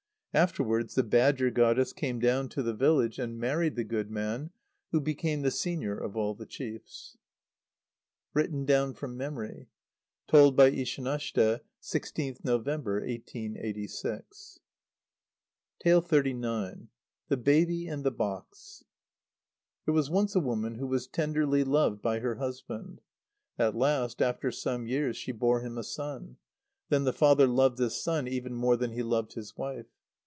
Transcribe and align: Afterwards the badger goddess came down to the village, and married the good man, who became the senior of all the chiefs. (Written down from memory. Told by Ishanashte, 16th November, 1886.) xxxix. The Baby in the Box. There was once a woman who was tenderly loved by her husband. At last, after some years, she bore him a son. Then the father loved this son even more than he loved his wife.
Afterwards 0.33 0.95
the 0.95 1.03
badger 1.03 1.51
goddess 1.51 1.91
came 1.91 2.17
down 2.21 2.47
to 2.51 2.63
the 2.63 2.73
village, 2.73 3.19
and 3.19 3.37
married 3.37 3.75
the 3.75 3.83
good 3.83 4.09
man, 4.09 4.51
who 4.91 5.01
became 5.01 5.41
the 5.41 5.51
senior 5.51 5.97
of 5.97 6.15
all 6.15 6.33
the 6.33 6.45
chiefs. 6.45 7.17
(Written 8.33 8.63
down 8.63 8.93
from 8.93 9.17
memory. 9.17 9.67
Told 10.29 10.55
by 10.55 10.71
Ishanashte, 10.71 11.59
16th 11.83 12.45
November, 12.45 13.01
1886.) 13.01 14.59
xxxix. 15.83 16.87
The 17.27 17.35
Baby 17.37 17.87
in 17.87 18.03
the 18.03 18.11
Box. 18.11 18.85
There 19.83 19.93
was 19.93 20.09
once 20.09 20.33
a 20.33 20.39
woman 20.39 20.75
who 20.75 20.87
was 20.87 21.07
tenderly 21.07 21.65
loved 21.65 22.01
by 22.01 22.19
her 22.19 22.35
husband. 22.35 23.01
At 23.59 23.75
last, 23.75 24.21
after 24.21 24.49
some 24.49 24.87
years, 24.87 25.17
she 25.17 25.33
bore 25.33 25.59
him 25.59 25.77
a 25.77 25.83
son. 25.83 26.37
Then 26.87 27.03
the 27.03 27.11
father 27.11 27.47
loved 27.47 27.77
this 27.77 28.01
son 28.01 28.29
even 28.29 28.55
more 28.55 28.77
than 28.77 28.93
he 28.93 29.03
loved 29.03 29.33
his 29.33 29.57
wife. 29.57 29.87